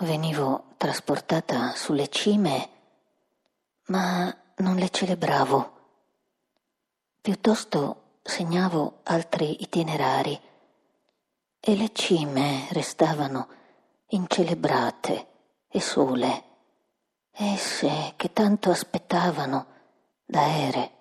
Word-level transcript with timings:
venivo 0.00 0.74
trasportata 0.76 1.74
sulle 1.74 2.08
cime, 2.08 2.68
ma 3.86 4.34
non 4.56 4.76
le 4.76 4.90
celebravo. 4.90 5.72
Piuttosto 7.20 8.18
segnavo 8.22 9.00
altri 9.04 9.62
itinerari 9.62 10.38
e 11.60 11.76
le 11.76 11.90
cime 11.92 12.66
restavano 12.70 13.48
incelebrate 14.08 15.26
e 15.68 15.80
sole, 15.80 16.44
esse 17.32 18.12
che 18.16 18.32
tanto 18.32 18.70
aspettavano 18.70 19.66
da 20.24 20.46
ere. 20.46 20.95